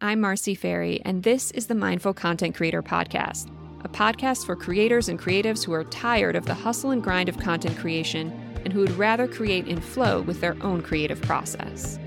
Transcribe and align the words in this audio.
I'm 0.00 0.20
Marcy 0.20 0.54
Farrey, 0.54 1.02
and 1.04 1.24
this 1.24 1.50
is 1.50 1.66
the 1.66 1.74
Mindful 1.74 2.14
Content 2.14 2.54
Creator 2.54 2.84
Podcast, 2.84 3.50
a 3.84 3.88
podcast 3.88 4.46
for 4.46 4.54
creators 4.54 5.08
and 5.08 5.18
creatives 5.18 5.64
who 5.64 5.72
are 5.72 5.82
tired 5.82 6.36
of 6.36 6.46
the 6.46 6.54
hustle 6.54 6.92
and 6.92 7.02
grind 7.02 7.28
of 7.28 7.36
content 7.36 7.76
creation 7.76 8.30
and 8.62 8.72
who 8.72 8.78
would 8.78 8.92
rather 8.92 9.26
create 9.26 9.66
in 9.66 9.80
flow 9.80 10.20
with 10.20 10.40
their 10.40 10.56
own 10.62 10.82
creative 10.82 11.20
process. 11.22 11.98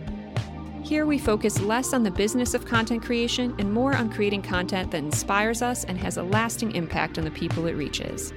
Here 0.86 1.06
we 1.06 1.18
focus 1.18 1.60
less 1.60 1.92
on 1.92 2.04
the 2.04 2.12
business 2.12 2.54
of 2.54 2.66
content 2.66 3.04
creation 3.04 3.54
and 3.60 3.74
more 3.74 3.94
on 3.94 4.10
creating 4.10 4.44
content 4.44 4.92
that 4.92 5.04
inspires 5.04 5.62
us 5.62 5.84
and 5.84 5.98
has 5.98 6.16
a 6.16 6.24
lasting 6.24 6.74
impact 6.74 7.18
on 7.18 7.26
the 7.26 7.32
people 7.32 7.66
it 7.66 7.76
reaches. 7.76 8.32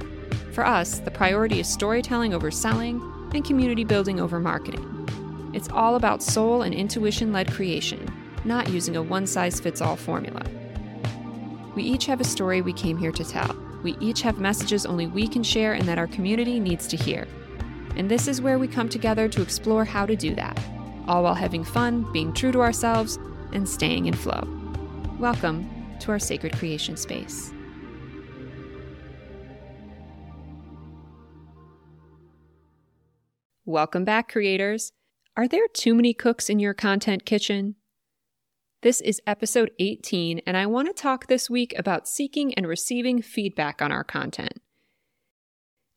For 0.50 0.66
us, 0.66 0.98
the 0.98 1.12
priority 1.12 1.60
is 1.60 1.68
storytelling 1.68 2.34
over 2.34 2.50
selling 2.50 3.00
and 3.32 3.44
community 3.44 3.84
building 3.84 4.18
over 4.18 4.40
marketing. 4.40 5.52
It's 5.54 5.68
all 5.68 5.94
about 5.94 6.24
soul 6.24 6.62
and 6.62 6.74
intuition 6.74 7.32
led 7.32 7.52
creation 7.52 8.10
not 8.44 8.68
using 8.70 8.96
a 8.96 9.02
one 9.02 9.26
size 9.26 9.60
fits 9.60 9.80
all 9.80 9.96
formula. 9.96 10.44
We 11.74 11.82
each 11.82 12.06
have 12.06 12.20
a 12.20 12.24
story 12.24 12.60
we 12.60 12.72
came 12.72 12.96
here 12.96 13.12
to 13.12 13.24
tell. 13.24 13.56
We 13.82 13.96
each 14.00 14.22
have 14.22 14.38
messages 14.38 14.86
only 14.86 15.06
we 15.06 15.26
can 15.26 15.42
share 15.42 15.72
and 15.72 15.86
that 15.88 15.98
our 15.98 16.06
community 16.06 16.60
needs 16.60 16.86
to 16.88 16.96
hear. 16.96 17.26
And 17.96 18.10
this 18.10 18.28
is 18.28 18.40
where 18.40 18.58
we 18.58 18.68
come 18.68 18.88
together 18.88 19.28
to 19.28 19.42
explore 19.42 19.84
how 19.84 20.06
to 20.06 20.16
do 20.16 20.34
that, 20.34 20.58
all 21.06 21.22
while 21.22 21.34
having 21.34 21.64
fun, 21.64 22.10
being 22.12 22.32
true 22.32 22.52
to 22.52 22.60
ourselves, 22.60 23.18
and 23.52 23.68
staying 23.68 24.06
in 24.06 24.14
flow. 24.14 24.46
Welcome 25.18 25.68
to 26.00 26.10
our 26.10 26.18
sacred 26.18 26.54
creation 26.54 26.96
space. 26.96 27.52
Welcome 33.64 34.04
back, 34.04 34.30
creators. 34.30 34.92
Are 35.36 35.48
there 35.48 35.66
too 35.72 35.94
many 35.94 36.14
cooks 36.14 36.50
in 36.50 36.58
your 36.58 36.74
content 36.74 37.24
kitchen? 37.24 37.76
This 38.84 39.00
is 39.00 39.22
episode 39.26 39.70
18, 39.78 40.42
and 40.46 40.58
I 40.58 40.66
want 40.66 40.88
to 40.88 40.92
talk 40.92 41.26
this 41.26 41.48
week 41.48 41.72
about 41.78 42.06
seeking 42.06 42.52
and 42.52 42.68
receiving 42.68 43.22
feedback 43.22 43.80
on 43.80 43.90
our 43.90 44.04
content. 44.04 44.60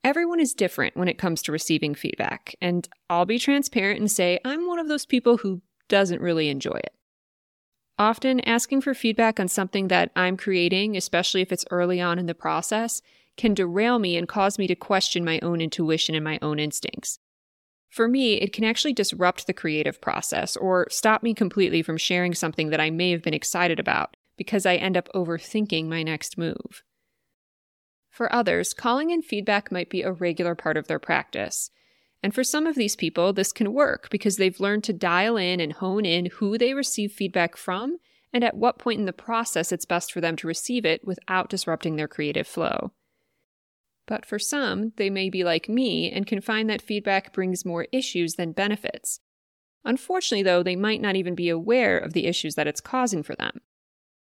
Everyone 0.06 0.40
is 0.40 0.54
different 0.54 0.96
when 0.96 1.10
it 1.10 1.18
comes 1.18 1.42
to 1.42 1.52
receiving 1.52 1.96
feedback, 1.96 2.56
and 2.62 2.88
I'll 3.10 3.26
be 3.26 3.40
transparent 3.40 4.00
and 4.00 4.10
say 4.10 4.40
I'm 4.46 4.68
one 4.68 4.80
of 4.80 4.88
those 4.88 5.06
people 5.06 5.36
who 5.36 5.62
doesn't 5.90 6.22
really 6.22 6.48
enjoy 6.48 6.78
it. 6.78 6.94
Often, 8.00 8.40
asking 8.48 8.80
for 8.80 8.94
feedback 8.94 9.38
on 9.38 9.50
something 9.50 9.90
that 9.90 10.12
I'm 10.16 10.38
creating, 10.38 10.96
especially 10.96 11.42
if 11.42 11.52
it's 11.52 11.66
early 11.70 12.00
on 12.00 12.18
in 12.18 12.26
the 12.26 12.34
process, 12.34 13.02
can 13.36 13.54
derail 13.54 14.00
me 14.00 14.16
and 14.16 14.30
cause 14.30 14.58
me 14.58 14.66
to 14.66 14.76
question 14.76 15.26
my 15.26 15.42
own 15.42 15.60
intuition 15.60 16.16
and 16.16 16.24
my 16.24 16.40
own 16.42 16.58
instincts. 16.58 17.20
For 17.98 18.08
me, 18.08 18.36
it 18.36 18.54
can 18.54 18.64
actually 18.64 18.94
disrupt 18.94 19.48
the 19.48 19.56
creative 19.56 20.00
process 20.00 20.56
or 20.56 20.86
stop 20.92 21.24
me 21.24 21.34
completely 21.34 21.82
from 21.82 21.98
sharing 21.98 22.36
something 22.36 22.70
that 22.70 22.80
I 22.80 22.92
may 22.92 23.10
have 23.10 23.24
been 23.24 23.34
excited 23.34 23.80
about 23.80 24.16
because 24.38 24.68
I 24.68 24.76
end 24.76 24.96
up 24.96 25.10
overthinking 25.16 25.88
my 25.88 26.04
next 26.04 26.38
move. 26.38 26.84
For 28.12 28.32
others, 28.32 28.76
calling 28.76 29.10
in 29.10 29.24
feedback 29.24 29.72
might 29.72 29.90
be 29.90 30.04
a 30.04 30.12
regular 30.12 30.54
part 30.54 30.78
of 30.78 30.86
their 30.86 31.00
practice. 31.00 31.72
And 32.22 32.36
for 32.36 32.44
some 32.44 32.68
of 32.68 32.76
these 32.76 32.96
people, 32.96 33.34
this 33.34 33.52
can 33.52 33.74
work 33.74 34.12
because 34.12 34.38
they've 34.38 34.60
learned 34.60 34.84
to 34.84 34.94
dial 34.94 35.36
in 35.36 35.60
and 35.60 35.74
hone 35.74 36.06
in 36.06 36.28
who 36.28 36.60
they 36.60 36.76
receive 36.76 37.14
feedback 37.14 37.58
from 37.58 37.98
and 38.32 38.44
at 38.44 38.58
what 38.58 38.78
point 38.78 39.00
in 39.00 39.08
the 39.08 39.12
process 39.12 39.72
it's 39.72 39.86
best 39.86 40.14
for 40.14 40.22
them 40.22 40.36
to 40.36 40.46
receive 40.46 40.86
it 40.86 41.04
without 41.04 41.50
disrupting 41.50 41.96
their 41.96 42.08
creative 42.08 42.46
flow. 42.46 42.92
But 44.08 44.26
for 44.26 44.40
some, 44.40 44.94
they 44.96 45.10
may 45.10 45.30
be 45.30 45.44
like 45.44 45.70
me 45.70 46.10
and 46.12 46.26
can 46.26 46.42
find 46.42 46.70
that 46.70 46.82
feedback 46.82 47.34
brings 47.34 47.66
more 47.66 47.88
issues 47.92 48.36
than 48.36 48.54
benefits. 48.54 49.20
Unfortunately, 49.84 50.44
though, 50.44 50.64
they 50.64 50.76
might 50.76 51.02
not 51.02 51.16
even 51.16 51.36
be 51.36 51.50
aware 51.50 51.98
of 51.98 52.14
the 52.14 52.26
issues 52.26 52.56
that 52.56 52.68
it's 52.68 52.82
causing 52.82 53.22
for 53.22 53.36
them. 53.36 53.62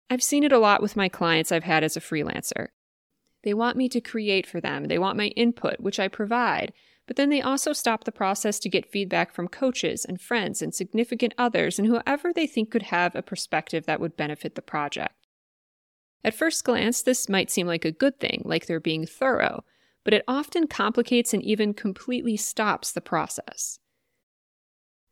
I've 0.09 0.21
seen 0.21 0.43
it 0.43 0.51
a 0.51 0.59
lot 0.59 0.81
with 0.81 0.97
my 0.97 1.09
clients 1.09 1.51
I've 1.51 1.63
had 1.63 1.83
as 1.83 1.97
a 1.97 2.01
freelancer. 2.01 2.67
They 3.43 3.53
want 3.53 3.77
me 3.77 3.89
to 3.89 4.01
create 4.01 4.45
for 4.45 4.61
them, 4.61 4.85
they 4.85 4.99
want 4.99 5.17
my 5.17 5.27
input, 5.27 5.79
which 5.79 5.99
I 5.99 6.09
provide, 6.09 6.73
but 7.07 7.15
then 7.15 7.29
they 7.29 7.41
also 7.41 7.73
stop 7.73 8.03
the 8.03 8.11
process 8.11 8.59
to 8.59 8.69
get 8.69 8.91
feedback 8.91 9.33
from 9.33 9.47
coaches 9.47 10.05
and 10.05 10.21
friends 10.21 10.61
and 10.61 10.75
significant 10.75 11.33
others 11.37 11.79
and 11.79 11.87
whoever 11.87 12.31
they 12.31 12.45
think 12.45 12.71
could 12.71 12.83
have 12.83 13.15
a 13.15 13.21
perspective 13.21 13.85
that 13.85 13.99
would 13.99 14.15
benefit 14.15 14.55
the 14.55 14.61
project. 14.61 15.20
At 16.23 16.35
first 16.35 16.63
glance, 16.63 17.01
this 17.01 17.27
might 17.27 17.49
seem 17.49 17.67
like 17.67 17.85
a 17.85 17.91
good 17.91 18.19
thing, 18.19 18.43
like 18.45 18.67
they're 18.67 18.79
being 18.79 19.05
thorough, 19.05 19.63
but 20.03 20.13
it 20.13 20.23
often 20.27 20.67
complicates 20.67 21.33
and 21.33 21.43
even 21.43 21.73
completely 21.73 22.37
stops 22.37 22.91
the 22.91 23.01
process. 23.01 23.79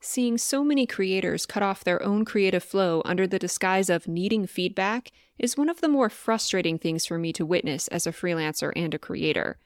Seeing 0.02 0.38
so 0.38 0.64
many 0.64 0.86
creators 0.86 1.46
cut 1.46 1.62
off 1.62 1.84
their 1.84 2.02
own 2.02 2.24
creative 2.24 2.64
flow 2.64 3.02
under 3.04 3.28
the 3.28 3.40
disguise 3.40 3.90
of 3.90 4.08
needing 4.08 4.48
feedback 4.48 5.12
is 5.38 5.58
one 5.58 5.68
of 5.68 5.82
the 5.82 5.90
more 5.90 6.10
frustrating 6.10 6.78
things 6.78 7.06
for 7.06 7.18
me 7.18 7.34
to 7.34 7.46
witness 7.46 7.90
as 7.90 8.08
a 8.08 8.12
freelancer 8.12 8.72
and 8.76 8.94
a 8.94 9.00
creator. 9.00 9.58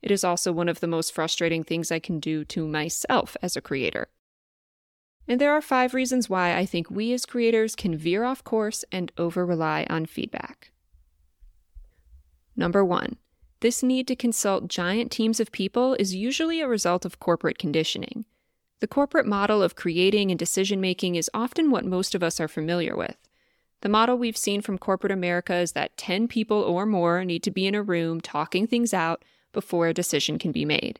It 0.00 0.10
is 0.10 0.24
also 0.24 0.50
one 0.50 0.68
of 0.68 0.80
the 0.80 0.86
most 0.86 1.12
frustrating 1.12 1.62
things 1.62 1.92
I 1.92 1.98
can 1.98 2.20
do 2.20 2.44
to 2.46 2.66
myself 2.66 3.36
as 3.42 3.54
a 3.54 3.60
creator. 3.60 4.08
And 5.28 5.40
there 5.40 5.52
are 5.52 5.62
five 5.62 5.94
reasons 5.94 6.28
why 6.28 6.56
I 6.56 6.66
think 6.66 6.90
we 6.90 7.12
as 7.12 7.26
creators 7.26 7.76
can 7.76 7.96
veer 7.96 8.24
off 8.24 8.42
course 8.42 8.84
and 8.90 9.12
over 9.18 9.46
rely 9.46 9.86
on 9.90 10.06
feedback. 10.06 10.71
Number 12.56 12.84
one, 12.84 13.16
this 13.60 13.82
need 13.82 14.08
to 14.08 14.16
consult 14.16 14.68
giant 14.68 15.12
teams 15.12 15.38
of 15.38 15.52
people 15.52 15.94
is 15.94 16.14
usually 16.14 16.60
a 16.60 16.68
result 16.68 17.04
of 17.04 17.20
corporate 17.20 17.58
conditioning. 17.58 18.24
The 18.80 18.88
corporate 18.88 19.26
model 19.26 19.62
of 19.62 19.76
creating 19.76 20.30
and 20.30 20.38
decision 20.38 20.80
making 20.80 21.14
is 21.14 21.30
often 21.32 21.70
what 21.70 21.84
most 21.84 22.16
of 22.16 22.22
us 22.22 22.40
are 22.40 22.48
familiar 22.48 22.96
with. 22.96 23.16
The 23.82 23.88
model 23.88 24.18
we've 24.18 24.36
seen 24.36 24.62
from 24.62 24.78
corporate 24.78 25.12
America 25.12 25.54
is 25.54 25.72
that 25.72 25.96
10 25.96 26.26
people 26.26 26.58
or 26.58 26.86
more 26.86 27.24
need 27.24 27.42
to 27.44 27.50
be 27.50 27.66
in 27.66 27.74
a 27.74 27.82
room 27.82 28.20
talking 28.20 28.66
things 28.66 28.92
out 28.92 29.24
before 29.52 29.86
a 29.86 29.94
decision 29.94 30.38
can 30.38 30.50
be 30.50 30.64
made. 30.64 30.98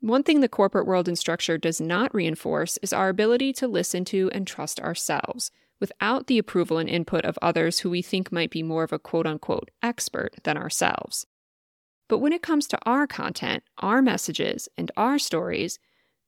One 0.00 0.22
thing 0.22 0.40
the 0.40 0.48
corporate 0.48 0.86
world 0.86 1.08
and 1.08 1.18
structure 1.18 1.58
does 1.58 1.80
not 1.80 2.14
reinforce 2.14 2.78
is 2.82 2.92
our 2.92 3.08
ability 3.08 3.52
to 3.54 3.68
listen 3.68 4.04
to 4.06 4.30
and 4.32 4.46
trust 4.46 4.80
ourselves, 4.80 5.50
without 5.80 6.26
the 6.26 6.38
approval 6.38 6.78
and 6.78 6.88
input 6.88 7.24
of 7.24 7.38
others 7.42 7.80
who 7.80 7.90
we 7.90 8.02
think 8.02 8.30
might 8.30 8.50
be 8.50 8.62
more 8.62 8.84
of 8.84 8.92
a 8.92 8.98
quote 8.98 9.26
unquote 9.26 9.70
expert 9.82 10.36
than 10.44 10.56
ourselves. 10.56 11.26
But 12.06 12.18
when 12.18 12.32
it 12.32 12.42
comes 12.42 12.66
to 12.68 12.78
our 12.82 13.06
content, 13.06 13.62
our 13.78 14.02
messages, 14.02 14.68
and 14.76 14.90
our 14.96 15.18
stories, 15.18 15.78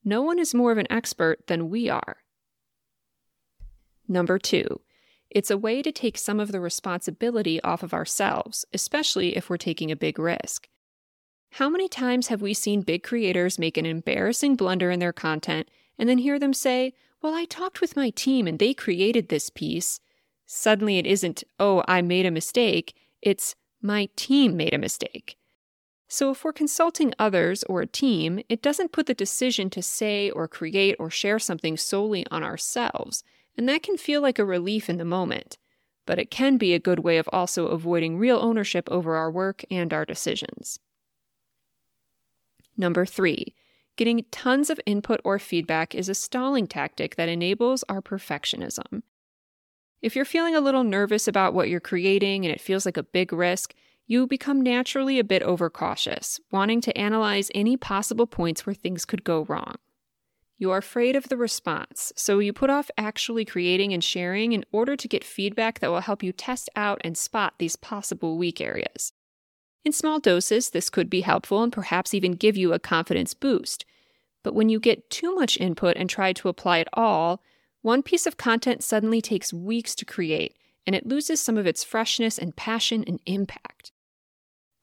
no 0.05 0.23
one 0.23 0.39
is 0.39 0.55
more 0.55 0.73
of 0.73 0.79
an 0.79 0.91
expert 0.91 1.47
than 1.47 1.69
we 1.69 1.89
are. 1.89 2.19
Number 4.09 4.39
two, 4.39 4.81
it's 5.31 5.51
a 5.51 5.59
way 5.59 5.83
to 5.83 5.93
take 5.93 6.19
some 6.19 6.41
of 6.41 6.53
the 6.53 6.61
responsibility 6.61 7.61
off 7.63 7.83
of 7.83 7.95
ourselves, 7.95 8.65
especially 8.73 9.37
if 9.37 9.49
we're 9.49 9.57
taking 9.57 9.91
a 9.91 9.97
big 9.97 10.19
risk. 10.19 10.69
How 11.53 11.69
many 11.69 11.89
times 11.89 12.29
have 12.29 12.43
we 12.43 12.55
seen 12.55 12.83
big 12.83 13.03
creators 13.03 13.59
make 13.59 13.77
an 13.77 13.87
embarrassing 13.87 14.57
blunder 14.57 14.91
in 14.91 15.01
their 15.01 15.13
content 15.13 15.69
and 15.99 16.09
then 16.09 16.19
hear 16.19 16.39
them 16.39 16.53
say, 16.55 16.95
well, 17.23 17.35
I 17.35 17.45
talked 17.45 17.81
with 17.81 17.97
my 17.97 18.11
team 18.11 18.47
and 18.49 18.59
they 18.59 18.75
created 18.75 19.29
this 19.29 19.49
piece. 19.49 20.01
Suddenly 20.45 20.99
it 20.99 21.07
isn't, 21.07 21.45
oh, 21.59 21.83
I 21.87 22.03
made 22.03 22.27
a 22.27 22.31
mistake. 22.31 22.95
It's, 23.23 23.55
my 23.81 24.09
team 24.17 24.57
made 24.57 24.75
a 24.75 24.79
mistake. 24.79 25.37
So 26.09 26.31
if 26.31 26.45
we're 26.45 26.53
consulting 26.53 27.15
others 27.19 27.63
or 27.65 27.81
a 27.81 27.87
team, 27.87 28.41
it 28.49 28.61
doesn't 28.61 28.93
put 28.93 29.07
the 29.07 29.15
decision 29.15 29.71
to 29.71 29.83
say 29.83 30.31
or 30.31 30.47
create 30.47 30.97
or 30.99 31.09
share 31.09 31.39
something 31.39 31.77
solely 31.77 32.27
on 32.31 32.43
ourselves. 32.43 33.25
And 33.57 33.69
that 33.69 33.83
can 33.83 33.97
feel 33.97 34.21
like 34.21 34.39
a 34.39 34.45
relief 34.45 34.91
in 34.91 34.99
the 34.99 35.05
moment. 35.05 35.57
But 36.05 36.19
it 36.19 36.31
can 36.31 36.59
be 36.59 36.75
a 36.75 36.81
good 36.81 36.99
way 36.99 37.17
of 37.17 37.31
also 37.33 37.69
avoiding 37.69 38.19
real 38.19 38.39
ownership 38.39 38.89
over 38.91 39.15
our 39.15 39.31
work 39.31 39.65
and 39.71 39.93
our 39.95 40.05
decisions. 40.05 40.81
Number 42.77 43.07
three, 43.07 43.55
Getting 43.97 44.25
tons 44.31 44.71
of 44.71 44.81
input 44.87 45.21
or 45.23 45.39
feedback 45.39 45.95
is 45.95 46.09
a 46.09 46.15
stalling 46.15 46.67
tactic 46.67 47.17
that 47.17 47.29
enables 47.29 47.85
our 47.89 48.01
perfectionism. 48.01 49.03
If 50.01 50.17
you're 50.17 50.25
feeling 50.25 50.57
a 50.57 50.61
little 50.61 50.83
nervous 50.83 51.29
about 51.29 51.53
what 51.53 51.69
you're 51.69 51.79
creating 51.79 52.45
and 52.45 52.53
it 52.53 52.61
feels 52.61 52.87
like 52.87 52.97
a 52.97 53.03
big 53.03 53.33
risk, 53.33 53.75
you 54.07 54.27
become 54.27 54.61
naturally 54.61 55.19
a 55.19 55.25
bit 55.25 55.43
overcautious, 55.43 56.41
wanting 56.51 56.81
to 56.81 56.99
analyze 56.99 57.51
any 57.55 57.77
possible 57.77 58.27
points 58.27 58.67
where 58.67 58.75
things 58.75 59.05
could 59.05 59.25
go 59.25 59.45
wrong. 59.45 59.77
You 60.59 60.71
are 60.71 60.79
afraid 60.79 61.15
of 61.15 61.29
the 61.29 61.37
response, 61.37 62.13
so 62.17 62.39
you 62.39 62.53
put 62.53 62.71
off 62.71 62.91
actually 62.97 63.45
creating 63.45 63.93
and 63.93 64.03
sharing 64.03 64.53
in 64.53 64.65
order 64.73 64.97
to 64.97 65.09
get 65.09 65.25
feedback 65.25 65.81
that 65.81 65.91
will 65.91 66.01
help 66.01 66.23
you 66.23 66.33
test 66.33 66.71
out 66.77 67.01
and 67.05 67.17
spot 67.17 67.55
these 67.59 67.77
possible 67.77 68.39
weak 68.39 68.61
areas. 68.61 69.13
In 69.85 69.93
small 69.93 70.21
doses, 70.21 70.71
this 70.71 70.91
could 70.91 71.11
be 71.11 71.23
helpful 71.23 71.63
and 71.63 71.73
perhaps 71.73 72.15
even 72.15 72.33
give 72.33 72.57
you 72.57 72.73
a 72.73 72.79
confidence 72.79 73.35
boost. 73.35 73.85
But 74.43 74.55
when 74.55 74.69
you 74.69 74.81
get 74.81 75.11
too 75.11 75.35
much 75.35 75.59
input 75.59 75.97
and 75.97 76.09
try 76.09 76.33
to 76.35 76.49
apply 76.49 76.79
it 76.79 76.89
all, 76.93 77.43
one 77.83 78.03
piece 78.03 78.27
of 78.27 78.37
content 78.37 78.85
suddenly 78.85 79.21
takes 79.21 79.53
weeks 79.53 79.95
to 79.97 80.05
create, 80.05 80.57
and 80.87 80.95
it 80.95 81.07
loses 81.07 81.41
some 81.41 81.59
of 81.59 81.67
its 81.67 81.83
freshness 81.83 82.39
and 82.39 82.55
passion 82.55 83.05
and 83.07 83.21
impact. 83.27 83.93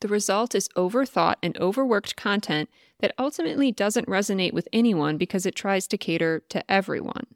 The 0.01 0.07
result 0.07 0.55
is 0.55 0.69
overthought 0.77 1.35
and 1.43 1.57
overworked 1.57 2.15
content 2.15 2.69
that 2.99 3.13
ultimately 3.17 3.71
doesn't 3.71 4.07
resonate 4.07 4.53
with 4.53 4.67
anyone 4.71 5.17
because 5.17 5.45
it 5.45 5.55
tries 5.55 5.87
to 5.87 5.97
cater 5.97 6.43
to 6.49 6.69
everyone. 6.71 7.27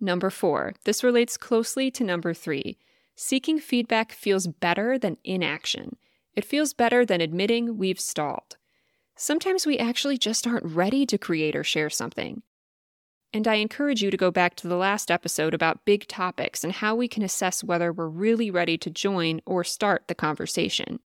Number 0.00 0.30
four, 0.30 0.74
this 0.84 1.04
relates 1.04 1.36
closely 1.36 1.90
to 1.92 2.04
number 2.04 2.34
three. 2.34 2.78
Seeking 3.24 3.60
feedback 3.60 4.10
feels 4.10 4.48
better 4.48 4.98
than 4.98 5.16
inaction. 5.22 5.94
It 6.34 6.44
feels 6.44 6.74
better 6.74 7.06
than 7.06 7.20
admitting 7.20 7.78
we've 7.78 8.00
stalled. 8.00 8.56
Sometimes 9.14 9.64
we 9.64 9.78
actually 9.78 10.18
just 10.18 10.44
aren't 10.44 10.66
ready 10.66 11.06
to 11.06 11.16
create 11.16 11.54
or 11.54 11.62
share 11.62 11.88
something. 11.88 12.42
And 13.32 13.46
I 13.46 13.54
encourage 13.54 14.02
you 14.02 14.10
to 14.10 14.16
go 14.16 14.32
back 14.32 14.56
to 14.56 14.66
the 14.66 14.74
last 14.74 15.08
episode 15.08 15.54
about 15.54 15.84
big 15.84 16.08
topics 16.08 16.64
and 16.64 16.72
how 16.72 16.96
we 16.96 17.06
can 17.06 17.22
assess 17.22 17.62
whether 17.62 17.92
we're 17.92 18.08
really 18.08 18.50
ready 18.50 18.76
to 18.78 18.90
join 18.90 19.40
or 19.46 19.62
start 19.62 20.08
the 20.08 20.16
conversation. 20.16 20.98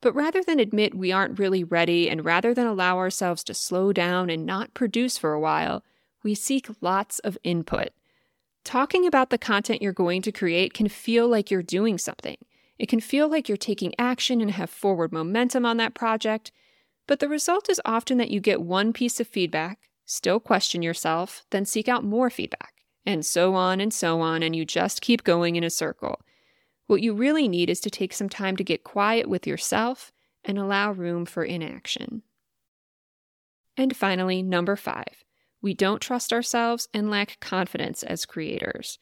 But 0.00 0.14
rather 0.14 0.44
than 0.44 0.60
admit 0.60 0.94
we 0.94 1.10
aren't 1.10 1.40
really 1.40 1.64
ready 1.64 2.08
and 2.08 2.24
rather 2.24 2.54
than 2.54 2.68
allow 2.68 2.98
ourselves 2.98 3.42
to 3.44 3.52
slow 3.52 3.92
down 3.92 4.30
and 4.30 4.46
not 4.46 4.74
produce 4.74 5.18
for 5.18 5.32
a 5.32 5.40
while, 5.40 5.82
we 6.22 6.36
seek 6.36 6.68
lots 6.80 7.18
of 7.18 7.36
input. 7.42 7.88
Talking 8.66 9.06
about 9.06 9.30
the 9.30 9.38
content 9.38 9.80
you're 9.80 9.92
going 9.92 10.22
to 10.22 10.32
create 10.32 10.74
can 10.74 10.88
feel 10.88 11.28
like 11.28 11.52
you're 11.52 11.62
doing 11.62 11.98
something. 11.98 12.36
It 12.80 12.88
can 12.88 12.98
feel 12.98 13.28
like 13.28 13.48
you're 13.48 13.56
taking 13.56 13.94
action 13.96 14.40
and 14.40 14.50
have 14.50 14.70
forward 14.70 15.12
momentum 15.12 15.64
on 15.64 15.76
that 15.76 15.94
project, 15.94 16.50
but 17.06 17.20
the 17.20 17.28
result 17.28 17.70
is 17.70 17.80
often 17.84 18.18
that 18.18 18.32
you 18.32 18.40
get 18.40 18.60
one 18.60 18.92
piece 18.92 19.20
of 19.20 19.28
feedback, 19.28 19.88
still 20.04 20.40
question 20.40 20.82
yourself, 20.82 21.46
then 21.50 21.64
seek 21.64 21.88
out 21.88 22.02
more 22.02 22.28
feedback, 22.28 22.82
and 23.06 23.24
so 23.24 23.54
on 23.54 23.80
and 23.80 23.94
so 23.94 24.20
on, 24.20 24.42
and 24.42 24.56
you 24.56 24.64
just 24.64 25.00
keep 25.00 25.22
going 25.22 25.54
in 25.54 25.62
a 25.62 25.70
circle. 25.70 26.20
What 26.88 27.02
you 27.02 27.14
really 27.14 27.46
need 27.46 27.70
is 27.70 27.78
to 27.82 27.90
take 27.90 28.12
some 28.12 28.28
time 28.28 28.56
to 28.56 28.64
get 28.64 28.82
quiet 28.82 29.28
with 29.28 29.46
yourself 29.46 30.10
and 30.44 30.58
allow 30.58 30.90
room 30.90 31.24
for 31.24 31.44
inaction. 31.44 32.22
And 33.76 33.96
finally, 33.96 34.42
number 34.42 34.74
five, 34.74 35.22
we 35.66 35.74
don't 35.74 36.00
trust 36.00 36.32
ourselves 36.32 36.86
and 36.94 37.10
lack 37.10 37.40
confidence 37.40 38.04
as 38.04 38.24
creators. 38.24 39.00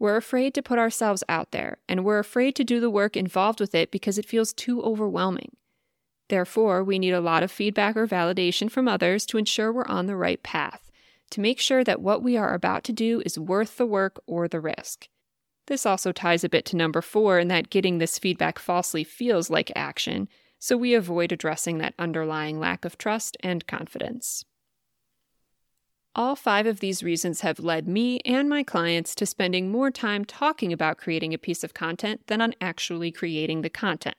We're 0.00 0.16
afraid 0.16 0.52
to 0.54 0.62
put 0.62 0.80
ourselves 0.80 1.22
out 1.28 1.52
there, 1.52 1.78
and 1.88 2.04
we're 2.04 2.18
afraid 2.18 2.56
to 2.56 2.64
do 2.64 2.80
the 2.80 2.90
work 2.90 3.16
involved 3.16 3.60
with 3.60 3.72
it 3.72 3.92
because 3.92 4.18
it 4.18 4.26
feels 4.26 4.52
too 4.52 4.82
overwhelming. 4.82 5.56
Therefore, 6.28 6.82
we 6.82 6.98
need 6.98 7.12
a 7.12 7.20
lot 7.20 7.44
of 7.44 7.52
feedback 7.52 7.96
or 7.96 8.08
validation 8.08 8.68
from 8.68 8.88
others 8.88 9.24
to 9.26 9.38
ensure 9.38 9.72
we're 9.72 9.86
on 9.86 10.06
the 10.06 10.16
right 10.16 10.42
path, 10.42 10.90
to 11.30 11.40
make 11.40 11.60
sure 11.60 11.84
that 11.84 12.02
what 12.02 12.20
we 12.20 12.36
are 12.36 12.52
about 12.52 12.82
to 12.82 12.92
do 12.92 13.22
is 13.24 13.38
worth 13.38 13.76
the 13.76 13.86
work 13.86 14.20
or 14.26 14.48
the 14.48 14.58
risk. 14.58 15.06
This 15.68 15.86
also 15.86 16.10
ties 16.10 16.42
a 16.42 16.48
bit 16.48 16.64
to 16.64 16.76
number 16.76 17.00
four 17.00 17.38
in 17.38 17.46
that 17.46 17.70
getting 17.70 17.98
this 17.98 18.18
feedback 18.18 18.58
falsely 18.58 19.04
feels 19.04 19.50
like 19.50 19.70
action, 19.76 20.28
so 20.58 20.76
we 20.76 20.94
avoid 20.94 21.30
addressing 21.30 21.78
that 21.78 21.94
underlying 21.96 22.58
lack 22.58 22.84
of 22.84 22.98
trust 22.98 23.36
and 23.38 23.64
confidence. 23.68 24.44
All 26.20 26.36
five 26.36 26.66
of 26.66 26.80
these 26.80 27.02
reasons 27.02 27.40
have 27.40 27.60
led 27.60 27.88
me 27.88 28.20
and 28.26 28.46
my 28.46 28.62
clients 28.62 29.14
to 29.14 29.24
spending 29.24 29.70
more 29.70 29.90
time 29.90 30.26
talking 30.26 30.70
about 30.70 30.98
creating 30.98 31.32
a 31.32 31.38
piece 31.38 31.64
of 31.64 31.72
content 31.72 32.26
than 32.26 32.42
on 32.42 32.52
actually 32.60 33.10
creating 33.10 33.62
the 33.62 33.70
content. 33.70 34.16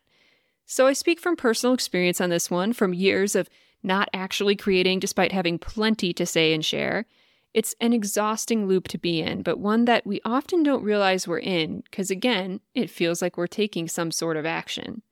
So 0.66 0.88
I 0.88 0.94
speak 0.94 1.20
from 1.20 1.36
personal 1.36 1.76
experience 1.76 2.20
on 2.20 2.32
this 2.32 2.50
one, 2.50 2.74
from 2.74 2.96
years 2.96 3.36
of 3.36 3.50
not 3.84 4.10
actually 4.16 4.56
creating 4.56 4.98
despite 5.00 5.32
having 5.32 5.60
plenty 5.60 6.12
to 6.12 6.26
say 6.26 6.56
and 6.56 6.66
share, 6.66 7.06
it's 7.54 7.76
an 7.80 7.94
exhausting 7.94 8.68
loop 8.68 8.88
to 8.88 8.98
be 8.98 9.22
in, 9.22 9.44
but 9.44 9.60
one 9.60 9.86
that 9.86 10.04
we 10.04 10.22
often 10.26 10.64
don't 10.64 10.84
realize 10.84 11.28
we're 11.28 11.38
in 11.38 11.82
because, 11.82 12.10
again, 12.10 12.62
it 12.74 12.90
feels 12.90 13.22
like 13.22 13.38
we're 13.38 13.46
taking 13.46 13.88
some 13.88 14.10
sort 14.10 14.38
of 14.38 14.46
action. 14.48 15.04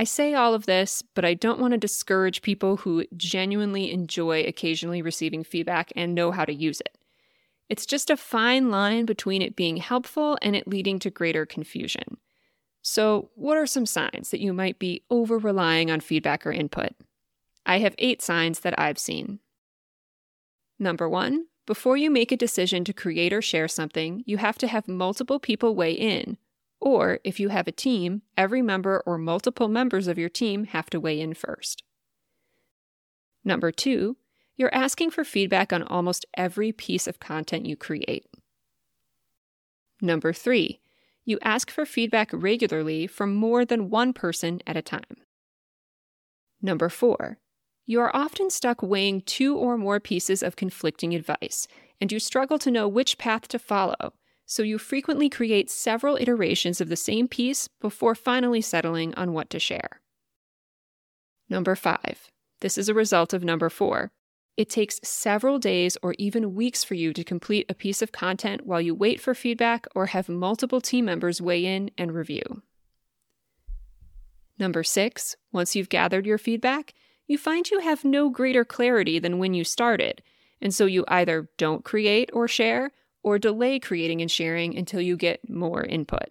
I 0.00 0.04
say 0.04 0.32
all 0.32 0.54
of 0.54 0.64
this, 0.64 1.02
but 1.14 1.26
I 1.26 1.34
don't 1.34 1.60
want 1.60 1.72
to 1.72 1.76
discourage 1.76 2.40
people 2.40 2.78
who 2.78 3.04
genuinely 3.18 3.92
enjoy 3.92 4.44
occasionally 4.44 5.02
receiving 5.02 5.44
feedback 5.44 5.92
and 5.94 6.14
know 6.14 6.30
how 6.30 6.46
to 6.46 6.54
use 6.54 6.80
it. 6.80 6.96
It's 7.68 7.84
just 7.84 8.08
a 8.08 8.16
fine 8.16 8.70
line 8.70 9.04
between 9.04 9.42
it 9.42 9.56
being 9.56 9.76
helpful 9.76 10.38
and 10.40 10.56
it 10.56 10.66
leading 10.66 11.00
to 11.00 11.10
greater 11.10 11.44
confusion. 11.44 12.16
So, 12.80 13.28
what 13.34 13.58
are 13.58 13.66
some 13.66 13.84
signs 13.84 14.30
that 14.30 14.40
you 14.40 14.54
might 14.54 14.78
be 14.78 15.02
over 15.10 15.36
relying 15.36 15.90
on 15.90 16.00
feedback 16.00 16.46
or 16.46 16.52
input? 16.52 16.92
I 17.66 17.80
have 17.80 17.94
eight 17.98 18.22
signs 18.22 18.60
that 18.60 18.80
I've 18.80 18.98
seen. 18.98 19.40
Number 20.78 21.10
one, 21.10 21.44
before 21.66 21.98
you 21.98 22.10
make 22.10 22.32
a 22.32 22.38
decision 22.38 22.84
to 22.84 22.94
create 22.94 23.34
or 23.34 23.42
share 23.42 23.68
something, 23.68 24.22
you 24.24 24.38
have 24.38 24.56
to 24.56 24.66
have 24.66 24.88
multiple 24.88 25.38
people 25.38 25.74
weigh 25.74 25.92
in. 25.92 26.38
Or, 26.80 27.20
if 27.24 27.38
you 27.38 27.50
have 27.50 27.68
a 27.68 27.72
team, 27.72 28.22
every 28.36 28.62
member 28.62 29.02
or 29.04 29.18
multiple 29.18 29.68
members 29.68 30.08
of 30.08 30.18
your 30.18 30.30
team 30.30 30.64
have 30.64 30.88
to 30.90 31.00
weigh 31.00 31.20
in 31.20 31.34
first. 31.34 31.82
Number 33.44 33.70
two, 33.70 34.16
you're 34.56 34.74
asking 34.74 35.10
for 35.10 35.24
feedback 35.24 35.72
on 35.72 35.82
almost 35.82 36.26
every 36.34 36.72
piece 36.72 37.06
of 37.06 37.20
content 37.20 37.66
you 37.66 37.76
create. 37.76 38.26
Number 40.00 40.32
three, 40.32 40.80
you 41.24 41.38
ask 41.42 41.70
for 41.70 41.84
feedback 41.84 42.30
regularly 42.32 43.06
from 43.06 43.34
more 43.34 43.64
than 43.64 43.90
one 43.90 44.12
person 44.12 44.60
at 44.66 44.76
a 44.76 44.82
time. 44.82 45.16
Number 46.62 46.88
four, 46.88 47.38
you 47.86 48.00
are 48.00 48.14
often 48.14 48.50
stuck 48.50 48.82
weighing 48.82 49.22
two 49.22 49.56
or 49.56 49.76
more 49.76 50.00
pieces 50.00 50.42
of 50.42 50.56
conflicting 50.56 51.14
advice, 51.14 51.66
and 52.00 52.10
you 52.10 52.18
struggle 52.18 52.58
to 52.58 52.70
know 52.70 52.88
which 52.88 53.18
path 53.18 53.48
to 53.48 53.58
follow, 53.58 54.14
so 54.50 54.64
you 54.64 54.78
frequently 54.78 55.30
create 55.30 55.70
several 55.70 56.16
iterations 56.16 56.80
of 56.80 56.88
the 56.88 56.96
same 56.96 57.28
piece 57.28 57.68
before 57.80 58.16
finally 58.16 58.60
settling 58.60 59.14
on 59.14 59.32
what 59.32 59.48
to 59.48 59.60
share. 59.60 60.00
Number 61.48 61.76
five. 61.76 62.32
This 62.58 62.76
is 62.76 62.88
a 62.88 62.94
result 62.94 63.32
of 63.32 63.44
number 63.44 63.70
four. 63.70 64.10
It 64.56 64.68
takes 64.68 64.98
several 65.04 65.60
days 65.60 65.96
or 66.02 66.16
even 66.18 66.56
weeks 66.56 66.82
for 66.82 66.94
you 66.94 67.12
to 67.12 67.22
complete 67.22 67.64
a 67.68 67.74
piece 67.74 68.02
of 68.02 68.10
content 68.10 68.66
while 68.66 68.80
you 68.80 68.92
wait 68.92 69.20
for 69.20 69.36
feedback 69.36 69.86
or 69.94 70.06
have 70.06 70.28
multiple 70.28 70.80
team 70.80 71.04
members 71.04 71.40
weigh 71.40 71.64
in 71.64 71.92
and 71.96 72.12
review. 72.12 72.62
Number 74.58 74.82
six, 74.82 75.36
once 75.52 75.76
you've 75.76 75.88
gathered 75.88 76.26
your 76.26 76.38
feedback, 76.38 76.92
you 77.28 77.38
find 77.38 77.70
you 77.70 77.78
have 77.78 78.04
no 78.04 78.28
greater 78.28 78.64
clarity 78.64 79.20
than 79.20 79.38
when 79.38 79.54
you 79.54 79.62
started, 79.62 80.24
and 80.60 80.74
so 80.74 80.86
you 80.86 81.04
either 81.06 81.48
don't 81.56 81.84
create 81.84 82.30
or 82.32 82.48
share, 82.48 82.90
or 83.22 83.38
delay 83.38 83.78
creating 83.78 84.20
and 84.20 84.30
sharing 84.30 84.76
until 84.76 85.00
you 85.00 85.16
get 85.16 85.48
more 85.48 85.82
input. 85.82 86.30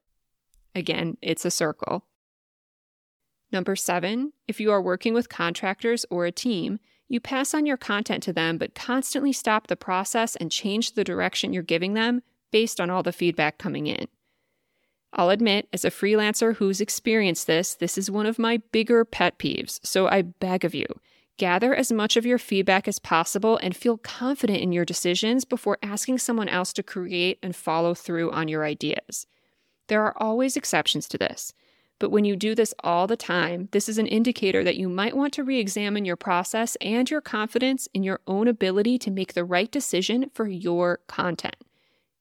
Again, 0.76 1.18
it's 1.22 1.46
a 1.46 1.52
circle. 1.52 2.06
Number 3.52 3.76
seven, 3.76 4.34
if 4.48 4.60
you 4.60 4.72
are 4.72 4.82
working 4.82 5.14
with 5.14 5.30
contractors 5.30 6.06
or 6.10 6.26
a 6.26 6.32
team, 6.32 6.80
you 7.08 7.20
pass 7.20 7.56
on 7.56 7.66
your 7.66 7.78
content 7.78 8.22
to 8.24 8.34
them, 8.34 8.58
but 8.58 8.76
constantly 8.76 9.34
stop 9.34 9.68
the 9.68 9.76
process 9.76 10.36
and 10.36 10.52
change 10.52 10.94
the 10.94 11.04
direction 11.04 11.52
you're 11.52 11.64
giving 11.64 11.96
them 11.96 12.22
based 12.52 12.80
on 12.80 12.90
all 12.90 13.02
the 13.02 13.12
feedback 13.12 13.58
coming 13.58 13.88
in. 13.88 14.08
I'll 15.12 15.32
admit, 15.32 15.68
as 15.74 15.84
a 15.84 15.90
freelancer 15.90 16.56
who's 16.56 16.80
experienced 16.80 17.48
this, 17.48 17.74
this 17.74 17.98
is 17.98 18.12
one 18.12 18.28
of 18.28 18.38
my 18.38 18.62
bigger 18.72 19.04
pet 19.04 19.40
peeves, 19.40 19.80
so 19.84 20.08
I 20.08 20.22
beg 20.22 20.64
of 20.64 20.76
you. 20.76 20.86
Gather 21.40 21.74
as 21.74 21.90
much 21.90 22.18
of 22.18 22.26
your 22.26 22.38
feedback 22.38 22.86
as 22.86 23.00
possible 23.00 23.56
and 23.64 23.74
feel 23.74 23.98
confident 23.98 24.60
in 24.60 24.74
your 24.74 24.84
decisions 24.84 25.46
before 25.46 25.78
asking 25.82 26.18
someone 26.18 26.50
else 26.50 26.74
to 26.74 26.84
create 26.84 27.40
and 27.42 27.56
follow 27.56 27.94
through 27.94 28.30
on 28.32 28.50
your 28.50 28.66
ideas. 28.66 29.26
There 29.88 30.04
are 30.04 30.22
always 30.22 30.58
exceptions 30.58 31.08
to 31.08 31.18
this, 31.18 31.54
but 31.98 32.10
when 32.12 32.26
you 32.26 32.36
do 32.36 32.56
this 32.56 32.74
all 32.84 33.08
the 33.08 33.16
time, 33.16 33.70
this 33.72 33.88
is 33.88 33.98
an 33.98 34.06
indicator 34.06 34.66
that 34.66 34.76
you 34.76 34.90
might 34.90 35.16
want 35.16 35.34
to 35.36 35.46
re 35.46 35.62
examine 35.62 36.04
your 36.04 36.18
process 36.18 36.76
and 36.82 37.10
your 37.10 37.22
confidence 37.22 37.88
in 37.94 38.04
your 38.04 38.20
own 38.28 38.50
ability 38.50 38.98
to 38.98 39.10
make 39.10 39.34
the 39.34 39.46
right 39.46 39.72
decision 39.72 40.30
for 40.34 40.46
your 40.46 41.00
content. 41.08 41.56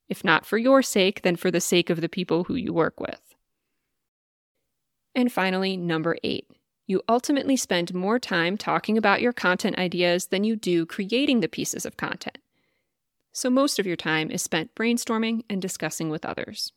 If 0.08 0.22
not 0.22 0.46
for 0.46 0.58
your 0.58 0.80
sake, 0.80 1.22
then 1.22 1.34
for 1.34 1.50
the 1.50 1.60
sake 1.60 1.90
of 1.90 2.00
the 2.00 2.08
people 2.08 2.44
who 2.44 2.54
you 2.54 2.72
work 2.72 3.00
with. 3.00 3.34
And 5.12 5.32
finally, 5.32 5.76
number 5.76 6.16
eight, 6.22 6.46
you 6.88 7.02
ultimately 7.09 7.57
spend 7.57 7.95
more 7.95 8.18
time 8.18 8.57
talking 8.57 8.99
about 8.99 9.21
your 9.21 9.33
content 9.33 9.78
ideas 9.78 10.26
than 10.26 10.42
you 10.42 10.57
do 10.57 10.87
creating 10.87 11.38
the 11.38 11.49
pieces 11.49 11.87
of 11.87 11.97
content. 11.97 12.38
So 13.30 13.50
most 13.50 13.78
of 13.78 13.87
your 13.87 13.95
time 13.95 14.30
is 14.33 14.42
spent 14.42 14.75
brainstorming 14.75 15.42
and 15.49 15.62
discussing 15.62 16.09
with 16.09 16.25
others. 16.25 16.73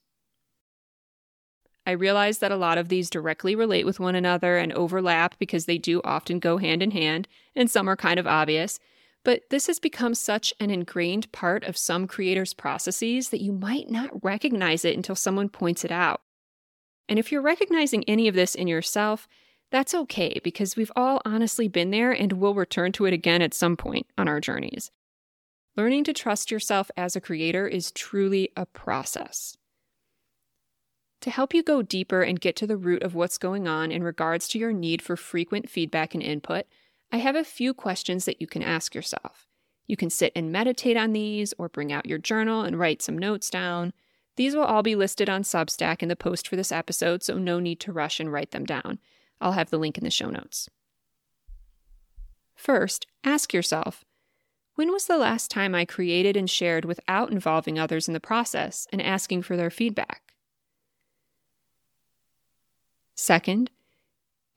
I 1.88 1.92
realize 1.92 2.38
that 2.40 2.52
a 2.52 2.58
lot 2.58 2.78
of 2.78 2.90
these 2.90 3.10
directly 3.10 3.56
relate 3.56 3.86
with 3.86 4.00
one 4.00 4.14
another 4.14 4.58
and 4.58 4.72
overlap 4.74 5.40
because 5.40 5.66
they 5.66 5.80
do 5.80 6.02
often 6.04 6.38
go 6.38 6.58
hand 6.58 6.84
in 6.84 6.92
hand, 6.92 7.28
and 7.56 7.72
some 7.72 7.90
are 7.90 7.96
kind 7.96 8.20
of 8.20 8.28
obvious, 8.28 8.80
but 9.24 9.44
this 9.50 9.68
has 9.68 9.80
become 9.80 10.14
such 10.14 10.54
an 10.60 10.70
ingrained 10.70 11.32
part 11.32 11.64
of 11.64 11.78
some 11.78 12.06
creators' 12.06 12.54
processes 12.54 13.30
that 13.30 13.42
you 13.42 13.52
might 13.52 13.90
not 13.90 14.24
recognize 14.24 14.84
it 14.86 14.96
until 14.96 15.16
someone 15.16 15.50
points 15.50 15.84
it 15.84 15.92
out. 15.92 16.22
And 17.10 17.18
if 17.18 17.32
you're 17.32 17.42
recognizing 17.42 18.04
any 18.04 18.28
of 18.28 18.36
this 18.36 18.56
in 18.56 18.68
yourself, 18.68 19.28
that's 19.72 19.94
okay 19.94 20.40
because 20.44 20.76
we've 20.76 20.92
all 20.96 21.22
honestly 21.26 21.68
been 21.68 21.92
there 21.92 22.12
and 22.12 22.34
will 22.34 22.54
return 22.54 22.92
to 22.94 23.06
it 23.06 23.14
again 23.14 23.42
at 23.42 23.54
some 23.54 23.78
point 23.78 24.06
on 24.18 24.28
our 24.28 24.40
journeys. 24.40 24.92
Learning 25.78 26.04
to 26.04 26.14
trust 26.14 26.52
yourself 26.52 26.92
as 26.98 27.16
a 27.16 27.22
creator 27.22 27.68
is 27.68 27.92
truly 27.92 28.52
a 28.58 28.66
process. 28.66 29.58
To 31.22 31.30
help 31.30 31.54
you 31.54 31.64
go 31.64 31.82
deeper 31.82 32.22
and 32.24 32.42
get 32.42 32.56
to 32.58 32.68
the 32.68 32.76
root 32.76 33.04
of 33.04 33.16
what's 33.16 33.38
going 33.38 33.68
on 33.68 33.92
in 33.92 34.04
regards 34.04 34.48
to 34.50 34.60
your 34.60 34.74
need 34.74 35.02
for 35.02 35.16
frequent 35.16 35.70
feedback 35.70 36.14
and 36.14 36.22
input, 36.22 36.66
I 37.12 37.18
have 37.18 37.36
a 37.36 37.44
few 37.44 37.74
questions 37.74 38.26
that 38.26 38.42
you 38.42 38.48
can 38.48 38.64
ask 38.64 38.94
yourself. 38.94 39.48
You 39.88 39.96
can 39.96 40.10
sit 40.10 40.34
and 40.36 40.52
meditate 40.52 40.98
on 40.98 41.14
these 41.14 41.54
or 41.58 41.70
bring 41.70 41.92
out 41.92 42.06
your 42.06 42.18
journal 42.18 42.64
and 42.64 42.78
write 42.78 43.02
some 43.02 43.18
notes 43.18 43.50
down. 43.50 43.94
These 44.36 44.56
will 44.56 44.64
all 44.64 44.84
be 44.84 44.96
listed 44.96 45.30
on 45.30 45.44
Substack 45.44 46.02
in 46.02 46.10
the 46.10 46.16
post 46.16 46.48
for 46.48 46.56
this 46.56 46.72
episode, 46.72 47.24
so 47.24 47.38
no 47.38 47.60
need 47.60 47.80
to 47.82 47.94
rush 47.94 48.20
and 48.20 48.32
write 48.32 48.52
them 48.52 48.66
down. 48.66 49.00
I'll 49.42 49.54
have 49.54 49.72
the 49.72 49.80
link 49.80 49.98
in 49.98 50.04
the 50.04 50.12
show 50.12 50.30
notes. 50.30 50.70
First, 52.56 53.08
ask 53.24 53.54
yourself 53.54 54.06
when 54.76 54.92
was 54.92 55.06
the 55.08 55.18
last 55.18 55.52
time 55.52 55.76
I 55.76 55.84
created 55.84 56.38
and 56.38 56.50
shared 56.50 56.86
without 56.86 57.32
involving 57.32 57.78
others 57.78 58.08
in 58.08 58.14
the 58.14 58.20
process 58.20 58.88
and 58.92 59.02
asking 59.02 59.42
for 59.42 59.58
their 59.58 59.70
feedback? 59.70 60.34
Second, 63.16 63.70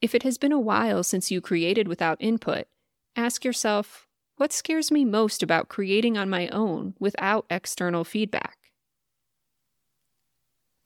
if 0.01 0.15
it 0.15 0.23
has 0.23 0.37
been 0.37 0.51
a 0.51 0.59
while 0.59 1.03
since 1.03 1.31
you 1.31 1.41
created 1.41 1.87
without 1.87 2.17
input, 2.21 2.67
ask 3.15 3.43
yourself 3.43 4.07
what 4.37 4.53
scares 4.53 4.91
me 4.91 5.05
most 5.05 5.41
about 5.41 5.69
creating 5.69 6.17
on 6.17 6.29
my 6.29 6.47
own 6.49 6.93
without 6.99 7.45
external 7.49 8.03
feedback? 8.03 8.57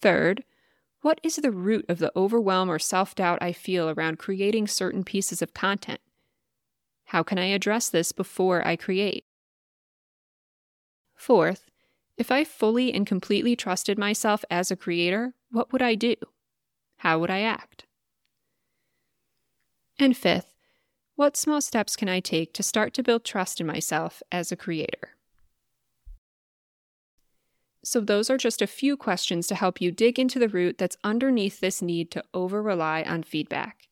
Third, 0.01 0.43
what 1.01 1.19
is 1.23 1.37
the 1.37 1.51
root 1.51 1.85
of 1.87 1.99
the 1.99 2.11
overwhelm 2.15 2.69
or 2.69 2.79
self 2.79 3.15
doubt 3.15 3.41
I 3.41 3.53
feel 3.53 3.89
around 3.89 4.19
creating 4.19 4.67
certain 4.67 5.03
pieces 5.03 5.41
of 5.41 5.53
content? 5.53 6.01
How 7.05 7.23
can 7.23 7.39
I 7.39 7.45
address 7.45 7.89
this 7.89 8.11
before 8.11 8.65
I 8.67 8.75
create? 8.75 9.25
Fourth, 11.15 11.69
if 12.17 12.31
I 12.31 12.43
fully 12.43 12.93
and 12.93 13.07
completely 13.07 13.55
trusted 13.55 13.97
myself 13.97 14.43
as 14.49 14.71
a 14.71 14.75
creator, 14.75 15.33
what 15.51 15.71
would 15.71 15.81
I 15.81 15.95
do? 15.95 16.15
How 16.97 17.17
would 17.19 17.29
I 17.29 17.41
act? 17.41 17.85
And 19.97 20.15
fifth, 20.15 20.53
what 21.15 21.35
small 21.35 21.61
steps 21.61 21.95
can 21.95 22.07
I 22.07 22.19
take 22.19 22.53
to 22.53 22.63
start 22.63 22.93
to 22.93 23.03
build 23.03 23.25
trust 23.25 23.59
in 23.59 23.67
myself 23.67 24.21
as 24.31 24.51
a 24.51 24.55
creator? 24.55 25.15
So, 27.83 28.01
those 28.01 28.29
are 28.29 28.37
just 28.37 28.61
a 28.61 28.67
few 28.67 28.97
questions 28.97 29.47
to 29.47 29.55
help 29.55 29.79
you 29.79 29.91
dig 29.91 30.19
into 30.19 30.37
the 30.37 30.49
root 30.49 30.77
that's 30.77 30.97
underneath 31.03 31.59
this 31.59 31.81
need 31.81 32.11
to 32.11 32.23
over 32.33 32.61
rely 32.61 33.03
on 33.03 33.23
feedback. 33.23 33.87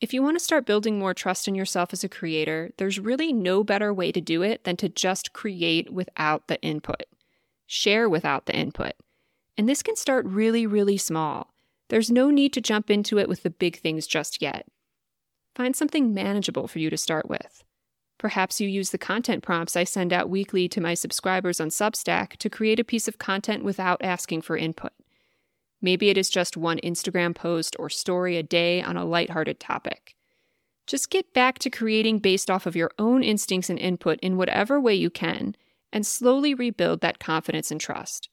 If 0.00 0.14
you 0.14 0.22
want 0.22 0.38
to 0.38 0.44
start 0.44 0.66
building 0.66 0.98
more 0.98 1.12
trust 1.12 1.46
in 1.46 1.54
yourself 1.54 1.92
as 1.92 2.02
a 2.02 2.08
creator, 2.08 2.70
there's 2.78 2.98
really 2.98 3.32
no 3.32 3.62
better 3.62 3.92
way 3.92 4.10
to 4.12 4.20
do 4.20 4.42
it 4.42 4.64
than 4.64 4.76
to 4.78 4.88
just 4.88 5.32
create 5.32 5.92
without 5.92 6.48
the 6.48 6.60
input, 6.62 7.04
share 7.66 8.08
without 8.08 8.46
the 8.46 8.56
input. 8.56 8.94
And 9.58 9.68
this 9.68 9.82
can 9.82 9.96
start 9.96 10.24
really, 10.24 10.66
really 10.66 10.96
small. 10.96 11.52
There's 11.90 12.10
no 12.10 12.30
need 12.30 12.54
to 12.54 12.62
jump 12.62 12.90
into 12.90 13.18
it 13.18 13.28
with 13.28 13.42
the 13.42 13.50
big 13.50 13.76
things 13.76 14.06
just 14.06 14.40
yet. 14.40 14.66
Find 15.54 15.76
something 15.76 16.14
manageable 16.14 16.66
for 16.66 16.78
you 16.78 16.88
to 16.88 16.96
start 16.96 17.28
with. 17.28 17.62
Perhaps 18.20 18.60
you 18.60 18.68
use 18.68 18.90
the 18.90 18.98
content 18.98 19.42
prompts 19.42 19.76
I 19.76 19.84
send 19.84 20.12
out 20.12 20.28
weekly 20.28 20.68
to 20.68 20.80
my 20.82 20.92
subscribers 20.92 21.58
on 21.58 21.70
Substack 21.70 22.36
to 22.36 22.50
create 22.50 22.78
a 22.78 22.84
piece 22.84 23.08
of 23.08 23.16
content 23.16 23.64
without 23.64 24.04
asking 24.04 24.42
for 24.42 24.58
input. 24.58 24.92
Maybe 25.80 26.10
it 26.10 26.18
is 26.18 26.28
just 26.28 26.54
one 26.54 26.78
Instagram 26.84 27.34
post 27.34 27.74
or 27.78 27.88
story 27.88 28.36
a 28.36 28.42
day 28.42 28.82
on 28.82 28.98
a 28.98 29.06
lighthearted 29.06 29.58
topic. 29.58 30.16
Just 30.86 31.08
get 31.08 31.32
back 31.32 31.58
to 31.60 31.70
creating 31.70 32.18
based 32.18 32.50
off 32.50 32.66
of 32.66 32.76
your 32.76 32.90
own 32.98 33.22
instincts 33.22 33.70
and 33.70 33.78
input 33.78 34.20
in 34.20 34.36
whatever 34.36 34.78
way 34.78 34.94
you 34.94 35.08
can, 35.08 35.56
and 35.90 36.06
slowly 36.06 36.52
rebuild 36.52 37.00
that 37.00 37.20
confidence 37.20 37.70
and 37.70 37.80
trust. 37.80 38.28